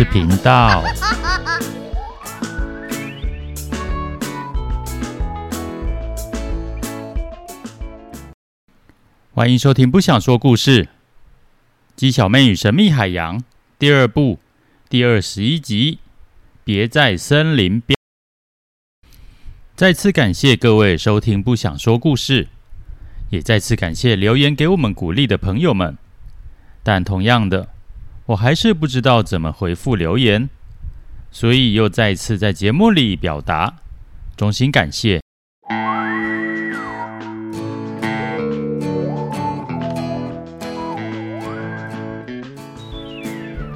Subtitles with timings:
[0.00, 0.82] 事频道。
[9.34, 10.84] 欢迎收听《不想说故事》，
[11.96, 13.44] 鸡小妹与神秘海洋
[13.78, 14.38] 第二部
[14.88, 15.98] 第二十一集。
[16.64, 17.94] 别在森林边。
[19.76, 22.44] 再次感谢各位收听《不想说故事》，
[23.28, 25.98] 也再次感谢留言给我们鼓励的朋友们。
[26.82, 27.68] 但同样的，
[28.30, 30.48] 我还是不知道怎么回复留言，
[31.32, 33.74] 所以又再次在节目里表达
[34.36, 35.20] 衷心感谢。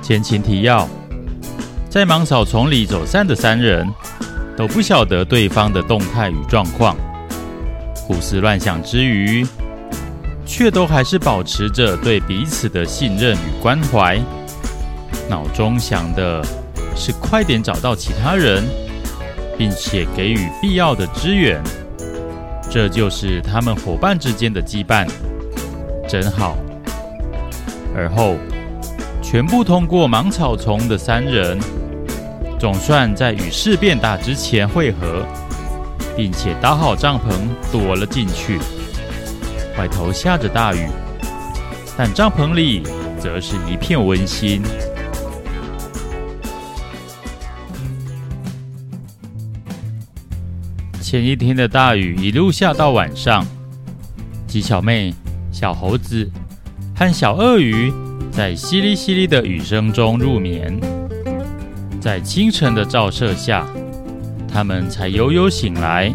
[0.00, 0.88] 前情提要：
[1.90, 3.92] 在芒草丛里走散的三人，
[4.56, 6.96] 都不晓得对方的动态与状况，
[7.96, 9.44] 胡思乱想之余，
[10.46, 14.16] 却都还是保持着对彼此的信任与关怀，
[15.28, 16.44] 脑中想的
[16.94, 18.62] 是快点找到其他人，
[19.56, 21.62] 并且给予必要的支援。
[22.70, 25.08] 这就是他们伙伴之间的羁绊，
[26.08, 26.56] 真好。
[27.96, 28.36] 而后，
[29.22, 31.58] 全部通过芒草丛的三人，
[32.58, 35.24] 总算在雨势变大之前会合，
[36.16, 37.22] 并且搭好帐篷
[37.70, 38.58] 躲了进去。
[39.78, 40.88] 外头下着大雨，
[41.96, 42.82] 但帐篷里
[43.20, 44.62] 则是一片温馨。
[51.04, 53.46] 前一天的大雨一路下到晚上，
[54.46, 55.12] 鸡小妹、
[55.52, 56.26] 小猴子
[56.96, 57.92] 和小鳄鱼。
[58.32, 60.74] 在淅沥淅沥的雨声中入眠，
[62.00, 63.66] 在清晨的照射下，
[64.48, 66.10] 他们才悠悠醒来，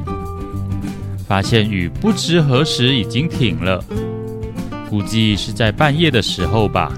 [1.27, 3.81] 发现雨不知何时已经停了，
[4.89, 6.91] 估计是在半夜的时候吧。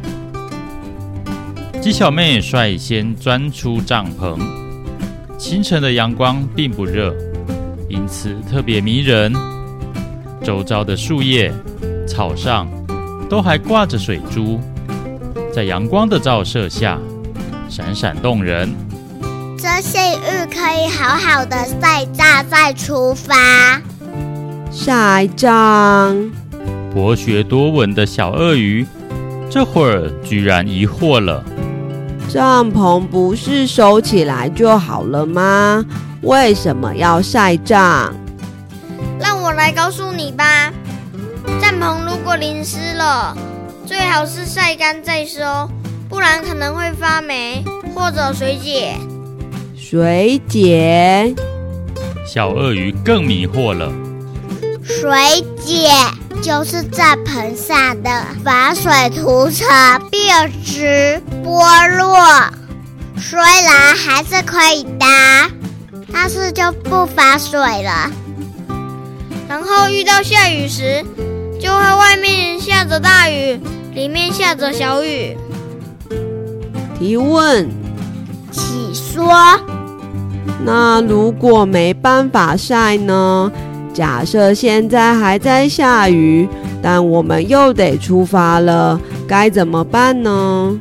[1.81, 4.39] 鸡小妹率先钻出帐篷，
[5.37, 7.13] 清晨的阳光并不热，
[7.91, 9.33] 因此特别迷人。
[10.43, 11.53] 周遭的树叶、
[12.07, 12.67] 草上
[13.29, 14.59] 都还挂着水珠。
[15.53, 16.97] 在阳光的照射下，
[17.69, 18.73] 闪闪动人。
[19.57, 23.81] 这些玉可以好好的晒炸再出发。
[24.71, 26.31] 晒张。
[26.93, 28.85] 博学多闻的小鳄鱼，
[29.49, 31.43] 这会儿居然疑惑了：
[32.33, 35.83] 帐篷不是收起来就好了吗？
[36.21, 38.15] 为什么要晒帐？
[39.19, 40.71] 让我来告诉你吧。
[41.59, 43.35] 帐篷如果淋湿了。
[43.85, 45.69] 最好是晒干再收，
[46.07, 48.95] 不然可能会发霉或者水解。
[49.75, 51.35] 水解？
[52.25, 53.91] 小鳄鱼更迷惑了。
[54.81, 55.11] 水
[55.59, 55.89] 解
[56.41, 58.09] 就是在盆上的
[58.43, 59.67] 防水涂层
[60.09, 62.17] 变质剥落，
[63.15, 65.47] 虽然还是可以搭，
[66.11, 68.09] 但是就不防水了。
[69.47, 71.05] 然后遇到下雨时，
[71.59, 73.59] 就会外面下着大雨。
[73.93, 75.37] 里面下着小雨。
[76.97, 77.69] 提问，
[78.51, 79.31] 请说。
[80.63, 83.51] 那如果没办法晒呢？
[83.93, 86.47] 假设现在还在下雨，
[86.81, 90.79] 但我们又得出发了，该怎么办呢？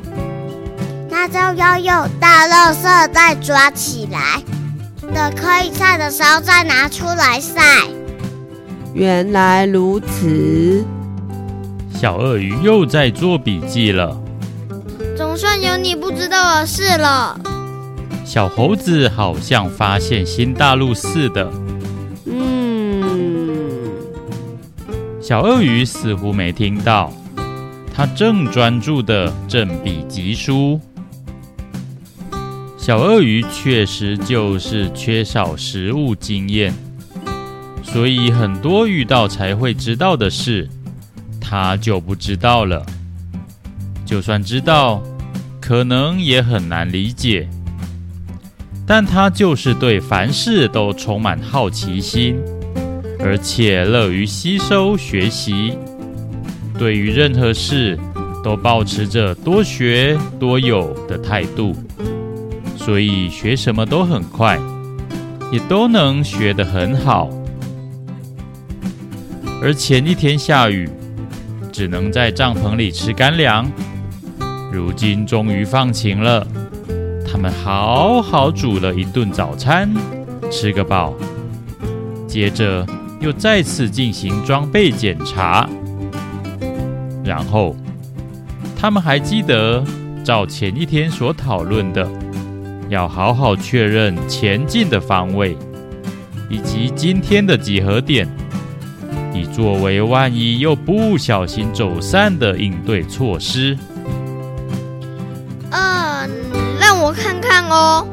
[1.09, 4.43] 那就要用大垃圾袋抓起来，
[5.13, 7.61] 等可以晒的时候再拿出来晒。
[8.95, 10.85] 原来如此。
[11.93, 14.17] 小鳄鱼又在做笔记了。
[15.17, 17.39] 总算有你不知道的事了。
[18.25, 21.51] 小猴子好像发现新大陆似的。
[25.31, 27.13] 小鳄鱼似乎没听到，
[27.95, 30.81] 它正专注地振笔疾书。
[32.77, 36.75] 小鳄鱼确实就是缺少食物经验，
[37.85, 40.69] 所以很多遇到才会知道的事。
[41.41, 42.85] 它就不知道了，
[44.05, 45.01] 就算知道，
[45.61, 47.49] 可能也很难理解。
[48.85, 52.35] 但他就是对凡事都充满好奇心，
[53.23, 55.77] 而且乐于吸收学习。
[56.79, 57.99] 对于任何事，
[58.43, 61.75] 都保持着多学多有的态度，
[62.77, 64.59] 所以学什么都很快，
[65.53, 67.29] 也都能学得很好。
[69.63, 70.89] 而前一天下雨。
[71.73, 73.71] 只能在帐篷里吃干粮。
[74.71, 76.47] 如今终于放晴了，
[77.27, 79.91] 他们好好煮了一顿早餐，
[80.51, 81.15] 吃个饱。
[82.27, 82.85] 接着
[83.21, 85.69] 又再次进行装备检查，
[87.23, 87.77] 然后
[88.75, 89.85] 他们还记得
[90.25, 92.09] 照前一天所讨论的，
[92.89, 95.55] 要好好确认前进的方位，
[96.49, 98.27] 以及今天的集合点，
[99.35, 103.77] 以作为万一又不小心走散的应对措施。
[105.71, 106.31] 嗯，
[106.81, 108.07] 让我看看哦。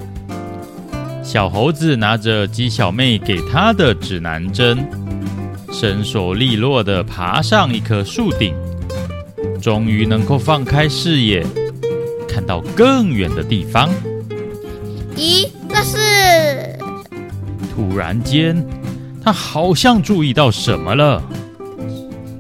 [1.27, 4.77] 小猴子拿着鸡小妹给他的指南针，
[5.73, 8.55] 身手利落地爬上一棵树顶，
[9.61, 11.45] 终于能够放开视野，
[12.29, 13.89] 看到更远的地方。
[15.17, 15.97] 咦，那是？
[17.75, 18.65] 突然间，
[19.21, 21.21] 他好像注意到什么了。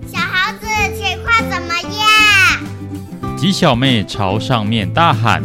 [0.09, 3.35] 小猴子，情况怎么样？
[3.35, 5.43] 鸡小妹朝上面大喊。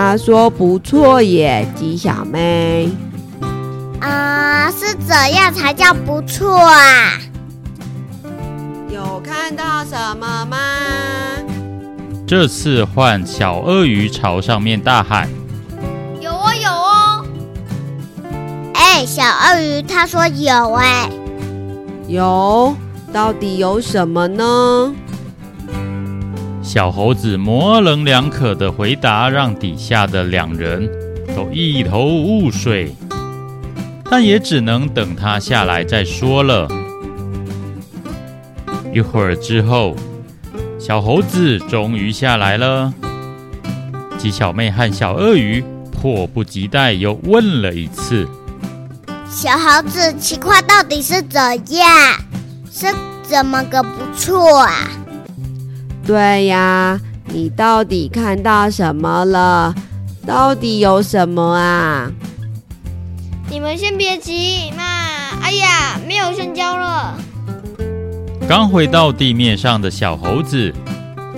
[0.00, 2.88] 他说：“不错耶，鸡小妹。
[3.98, 7.18] 啊、呃，是怎样才叫不错啊？
[8.88, 10.56] 有看到什么吗？”
[12.28, 15.28] 这次换小鳄鱼朝上面大喊
[16.22, 17.24] ：“有哦，有哦！”
[18.74, 21.10] 哎，小鳄鱼他说有哎，
[22.06, 22.72] 有，
[23.12, 24.94] 到底有什么呢？
[26.68, 30.86] 小猴子模棱两可的回答，让底下的两人
[31.34, 32.94] 都一头雾水，
[34.10, 36.68] 但也只能等他下来再说了。
[38.92, 39.96] 一会儿之后，
[40.78, 42.92] 小猴子终于下来了。
[44.18, 48.28] 鸡小妹和小鳄鱼迫不及待又问了一次
[49.26, 51.40] ：“小猴子，情况到底是怎
[51.74, 51.88] 样？
[52.70, 54.86] 是怎么个不错啊？”
[56.08, 59.74] 对呀，你到底看到什么了？
[60.26, 62.10] 到底有什么啊？
[63.50, 64.82] 你们先别急嘛！
[65.42, 67.14] 哎呀，没有香蕉了。
[68.48, 70.72] 刚回到地面上的小猴子，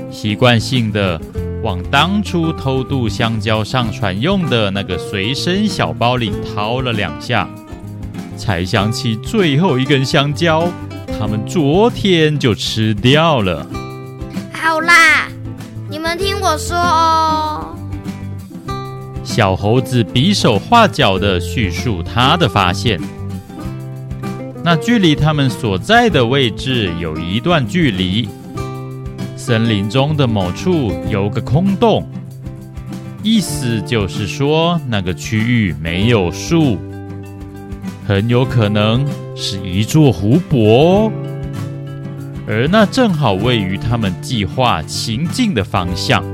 [0.09, 1.21] 习惯性的
[1.65, 7.49] 往当初偷渡香蕉上船用的那个随身小包里掏了两下，
[8.37, 10.69] 才想起最后一根香蕉，
[11.19, 13.67] 他们昨天就吃掉了。
[14.63, 15.27] 好啦，
[15.89, 17.75] 你们听我说哦。
[19.25, 23.01] 小猴子比手画脚的叙述他的发现。
[24.63, 28.29] 那距离他们所在的位置有一段距离，
[29.35, 32.07] 森林中的某处有个空洞，
[33.23, 36.77] 意思就是说那个区域没有树，
[38.07, 41.11] 很有可能是一座湖泊。
[42.53, 46.25] 而那正好位于他们计划行进的方向，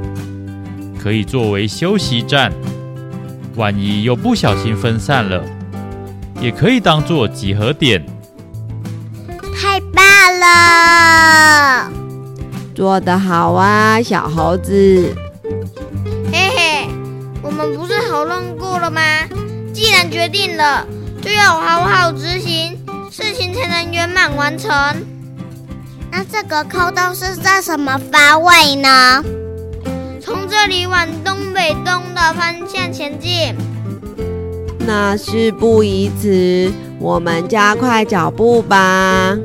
[0.98, 2.50] 可以作为休息站。
[3.54, 5.44] 万一又不小心分散了，
[6.40, 8.02] 也可以当做集合点。
[9.54, 10.02] 太棒
[10.40, 11.92] 了！
[12.74, 15.14] 做得好啊，小猴子。
[16.32, 16.88] 嘿嘿，
[17.42, 19.02] 我们不是讨论过了吗？
[19.74, 20.86] 既然决定了，
[21.20, 22.74] 就要好好执行，
[23.10, 24.72] 事情才能圆满完成。
[26.10, 29.22] 那这个坑洞是在什么方位呢？
[30.20, 33.54] 从这里往东北东的方向前进。
[34.80, 39.36] 那事不宜迟，我们加快脚步吧。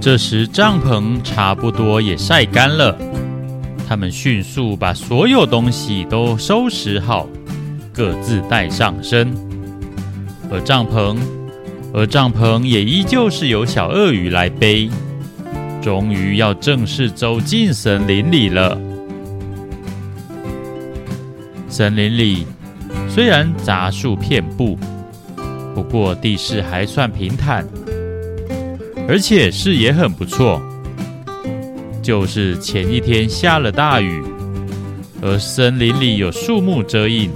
[0.00, 2.96] 这时帐篷差不多也晒干了，
[3.88, 7.28] 他们迅速把所有东西都收拾好，
[7.92, 9.32] 各自带上身。
[10.50, 11.16] 而帐篷，
[11.92, 14.88] 而帐篷也依旧是由小鳄鱼来背。
[15.82, 18.78] 终于要正式走进森林里了。
[21.68, 22.46] 森林里
[23.08, 24.78] 虽然杂树遍布，
[25.74, 27.66] 不过地势还算平坦，
[29.08, 30.62] 而且视野很不错。
[32.00, 34.22] 就是前一天下了大雨，
[35.20, 37.28] 而森林里有树木遮荫，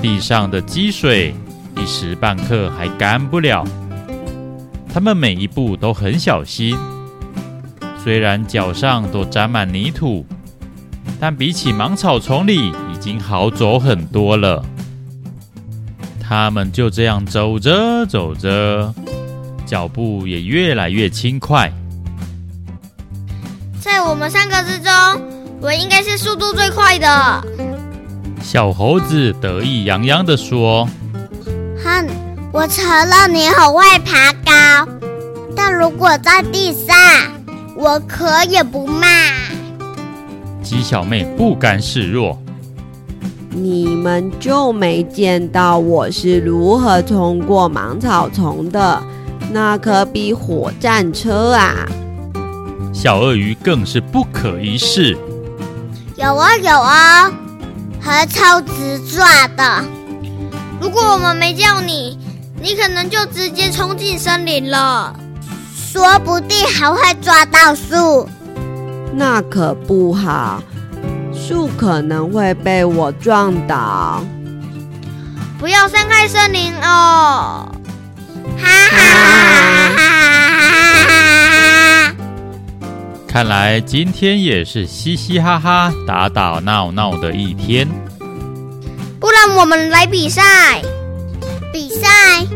[0.00, 1.34] 地上的积水
[1.76, 3.64] 一时半刻还干不了。
[4.92, 6.76] 他们每一步都很小心。
[8.02, 10.26] 虽然脚上都沾满泥土，
[11.18, 14.64] 但比起芒草丛里已经好走很多了。
[16.20, 18.94] 他们就这样走着走着，
[19.66, 21.72] 脚步也越来越轻快。
[23.80, 24.92] 在我们三个之中，
[25.60, 27.44] 我应该是速度最快的。
[28.42, 30.88] 小猴子得意洋洋地说
[31.84, 32.08] ：“哼，
[32.52, 34.88] 我承认你很会爬高，
[35.54, 36.96] 但如果在地上……”
[37.76, 39.06] 我可也不骂。
[40.62, 42.38] 鸡小妹不甘示弱。
[43.50, 49.02] 你们就没见到我是如何冲过芒草丛的？
[49.50, 51.84] 那可比火战车啊！
[52.92, 55.18] 小鳄鱼更是不可一世。
[56.16, 57.28] 有啊有啊，
[58.00, 59.84] 还超直抓的。
[60.84, 62.18] 如果我们没叫你，
[62.60, 65.18] 你可能就直接冲进森林了，
[65.74, 68.28] 说不定还会抓到树。
[69.14, 70.62] 那可不好，
[71.32, 74.22] 树可能会被我撞倒。
[75.58, 77.66] 不要伤害森林哦！
[78.58, 81.08] 哈哈哈哈哈
[82.10, 82.14] 哈！
[83.26, 87.88] 看来今天也是嘻嘻哈哈、打打闹闹的一天。
[89.24, 90.82] 不然我们来比赛，
[91.72, 92.46] 比赛，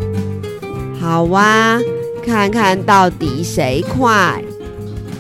[1.01, 1.79] 好哇，
[2.23, 4.39] 看看到底谁快。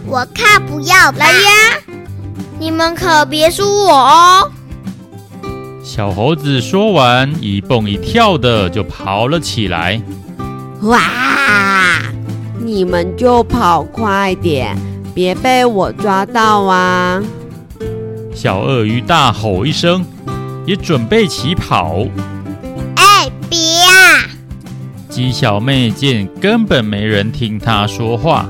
[0.06, 1.78] 我看不要来呀！
[2.58, 4.52] 你们可别输我哦！
[5.82, 9.98] 小猴子说完，一蹦一跳的就跑了起来。
[10.82, 11.00] 哇！
[12.58, 14.76] 你们就跑快点，
[15.14, 17.22] 别被我抓到啊！
[18.34, 20.04] 小鳄鱼大吼一声，
[20.68, 22.06] 也准备起跑。
[22.96, 24.28] 哎，别啊！
[25.08, 28.46] 鸡小妹见根本没人听她说话，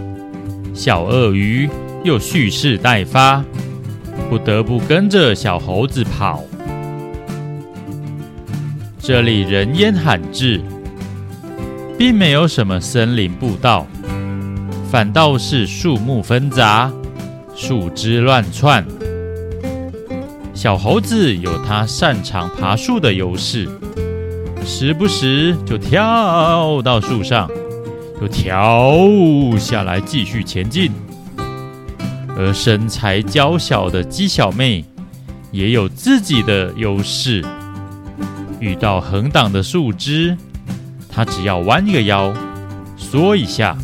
[0.75, 1.71] 小鳄鱼
[2.03, 3.45] 又蓄势待发，
[4.29, 6.43] 不得不跟着小猴子跑。
[8.99, 10.61] 这里人烟罕至。
[11.97, 13.85] 并没有什么森林步道，
[14.89, 16.93] 反倒是树木纷杂，
[17.57, 18.87] 树枝乱窜。
[20.59, 23.69] 小猴子有它擅长爬树的优势，
[24.67, 27.49] 时不时就跳到树上，
[28.21, 30.91] 又跳下来继续前进。
[32.37, 34.85] 而身材娇小的鸡小妹
[35.53, 37.41] 也有自己的优势，
[38.59, 40.37] 遇到横挡的树枝。
[41.09, 42.35] 它只要弯一个腰，
[42.97, 43.79] 缩一下，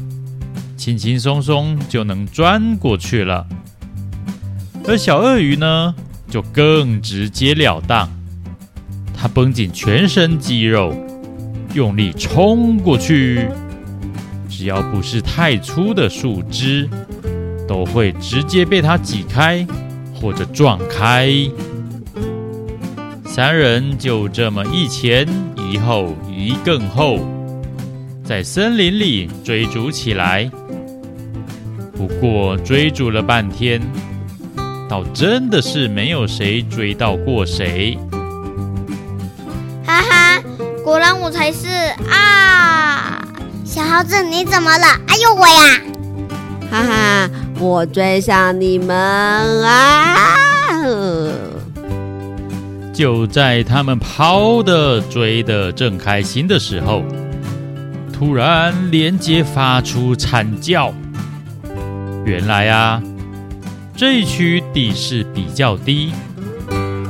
[0.76, 3.46] 轻轻松松就能钻过去了。
[4.88, 5.94] 而小鳄鱼呢，
[6.28, 8.08] 就更直截了当，
[9.16, 10.94] 他绷紧全身肌肉，
[11.74, 13.48] 用力冲过去。
[14.48, 16.88] 只要不是太粗的树枝，
[17.66, 19.66] 都会直接被它挤开
[20.14, 21.28] 或者撞开。
[23.24, 25.26] 三人就这么一前
[25.56, 27.18] 一后一更后，
[28.22, 30.48] 在森林里追逐起来。
[31.96, 33.80] 不过追逐了半天，
[34.94, 37.98] 倒真的是没有谁追到过谁。
[39.84, 40.40] 哈哈，
[40.84, 41.66] 果然我才是
[42.08, 43.20] 啊！
[43.64, 44.86] 小猴子，你怎么了？
[45.08, 45.80] 哎呦我呀！
[46.70, 48.96] 哈哈，我追上你们
[49.64, 50.36] 啊！
[52.92, 57.02] 就在他们跑的追的正开心的时候，
[58.12, 60.94] 突然连接发出惨叫。
[62.24, 63.02] 原来啊，
[63.96, 66.10] 这一区地势比较低，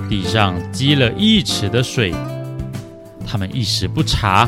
[0.07, 2.13] 地上积了一尺的水，
[3.27, 4.47] 他们一时不察，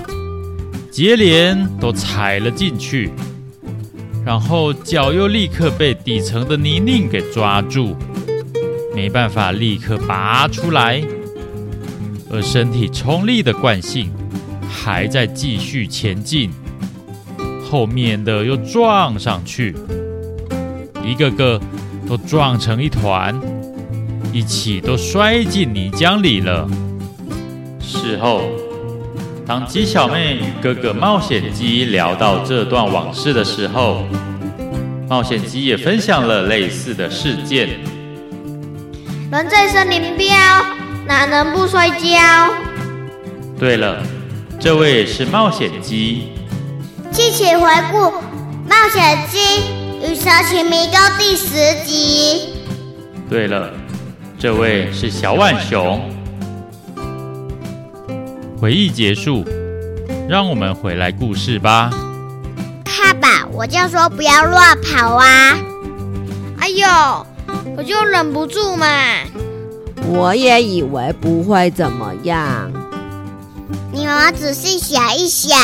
[0.91, 3.11] 接连都踩了进去，
[4.23, 7.97] 然后脚又立刻被底层的泥泞给抓住，
[8.95, 11.03] 没办法立刻拔出来。
[12.29, 14.11] 而身体冲力的惯性
[14.69, 16.51] 还在继续前进，
[17.65, 19.75] 后面的又撞上去，
[21.03, 21.59] 一个个
[22.09, 23.35] 都撞成一团，
[24.33, 26.69] 一起都摔进泥浆里了。
[27.81, 28.43] 事后，
[29.47, 34.05] 当鸡小妹与哥哥冒险鸡聊到这段往事的时候，
[35.09, 37.69] 冒险鸡也分享了类似的事件。
[39.31, 40.27] 人在森林飙。
[41.09, 42.19] 哪能不摔跤？
[43.57, 44.03] 对了，
[44.59, 46.33] 这位是冒险鸡。
[47.13, 47.61] 记起回
[47.93, 47.99] 顾
[48.69, 49.39] 《冒险鸡
[50.03, 52.51] 与蛇形迷宫》第十集。
[53.29, 53.73] 对了，
[54.39, 56.01] 这位是小浣熊。
[58.61, 59.45] 回忆结束，
[60.29, 61.91] 让我们回来故事吧。
[62.85, 65.57] 看吧，我就说不要乱跑啊！
[66.59, 66.87] 哎呦，
[67.77, 68.87] 我就忍不住嘛。
[70.09, 72.71] 我也以为不会怎么样。
[73.93, 75.59] 你们仔细想一想，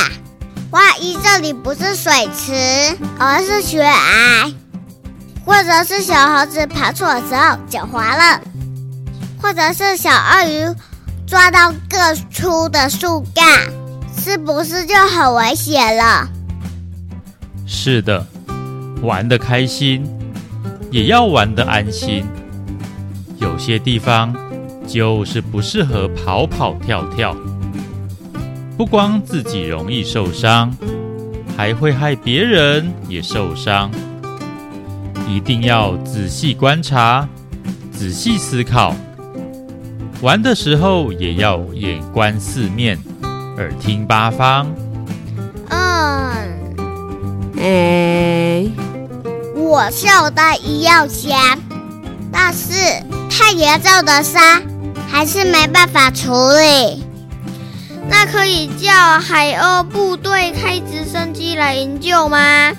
[0.72, 4.50] 万一这里不是水池，而是悬崖，
[5.44, 8.40] 或者是小猴子爬树的时候脚滑了，
[9.38, 10.74] 或者是小鳄鱼
[11.26, 13.44] 抓到个粗的树干，
[14.16, 16.26] 是不是就很危险了？
[17.66, 18.26] 是的，
[19.02, 20.02] 玩的开心，
[20.90, 22.24] 也要玩的安心。
[23.36, 24.34] 有些地方
[24.88, 27.36] 就是不适合跑跑跳跳，
[28.76, 30.74] 不光自己容易受伤，
[31.56, 33.90] 还会害别人也受伤。
[35.28, 37.28] 一定要仔细观察，
[37.92, 38.94] 仔细思考。
[40.20, 42.98] 玩的时候也要眼观四面，
[43.56, 44.66] 耳听八方。
[45.68, 45.78] 嗯，
[47.58, 48.66] 哎，
[49.54, 51.58] 我是有带医药箱，
[52.30, 52.72] 但是
[53.30, 54.40] 太严重的伤
[55.08, 57.02] 还是没办法处理。
[58.12, 62.70] 那可以叫海鸥部队开直升机来营救吗？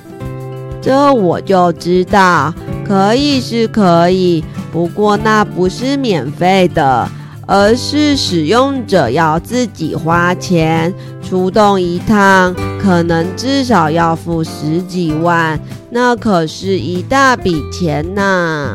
[0.79, 2.53] 这我就知道，
[2.87, 7.09] 可以是可以，不过那不是免费的。
[7.45, 15.59] 而是使用者要自己花钱出动一趟，可能至少要付十几万，
[15.89, 18.73] 那可是一大笔钱呢！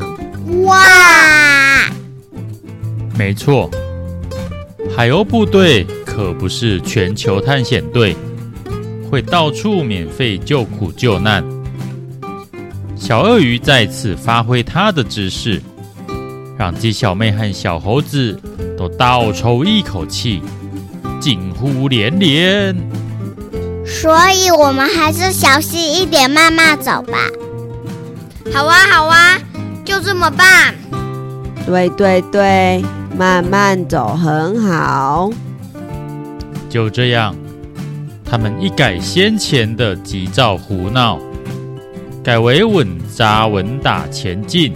[0.64, 0.84] 哇！
[3.16, 3.70] 没错，
[4.94, 5.86] 海鸥部队
[6.18, 8.16] 可不是全球探险队，
[9.08, 11.44] 会到处免费救苦救难。
[12.96, 15.62] 小鳄鱼再次发挥它的知识。
[16.58, 18.36] 让鸡小妹和小猴子
[18.76, 20.42] 都倒抽一口气，
[21.20, 22.74] 惊呼连连。
[23.86, 27.28] 所以，我们还是小心一点，慢慢走吧。
[28.52, 29.38] 好啊，好啊，
[29.84, 30.74] 就这么办。
[31.64, 32.84] 对对对，
[33.16, 35.30] 慢慢走很好。
[36.68, 37.34] 就这样，
[38.24, 41.18] 他们一改先前的急躁胡闹，
[42.22, 44.72] 改为稳扎稳打前进。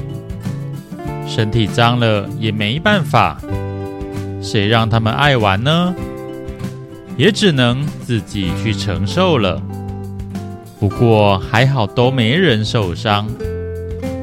[1.27, 3.41] 身体脏了也没办法，
[4.43, 5.95] 谁让他们爱玩呢？
[7.17, 9.63] 也只能自己去承受了。
[10.81, 13.29] 不过还好都没人受伤，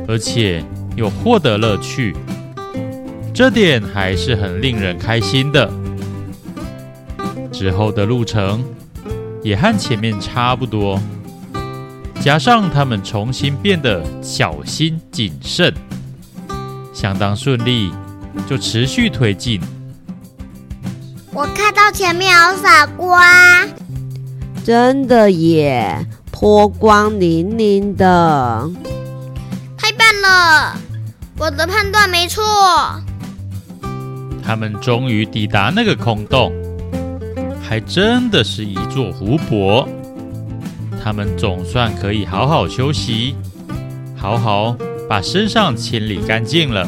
[0.07, 0.63] 而且
[0.95, 2.15] 又获得乐趣，
[3.33, 5.69] 这点还是很令人开心的。
[7.59, 8.63] 之后的路程
[9.43, 10.97] 也和前面差不多，
[12.21, 15.73] 加上他们重新变得小心谨慎。
[16.93, 17.91] 相当顺利，
[18.47, 19.60] 就持续推进。
[21.34, 23.67] 我看到前面有傻瓜，
[24.63, 28.69] 真的耶，波光粼粼的，
[29.77, 30.77] 太棒了！
[31.38, 32.41] 我的判断没错。
[34.41, 36.53] 他们终于抵达那个空洞，
[37.69, 39.88] 还真的是一座湖泊。
[41.03, 43.36] 他们总算可以好好休息，
[44.17, 44.75] 好好。
[45.08, 46.88] 把身上清理干净了。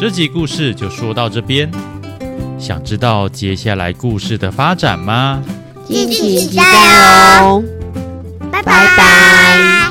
[0.00, 1.70] 这集故事就说到这边，
[2.58, 5.42] 想知道接下来故事的发展吗？
[5.86, 6.64] 敬请期待
[7.40, 7.62] 哦！
[8.50, 8.72] 拜拜。
[8.72, 9.81] 拜拜。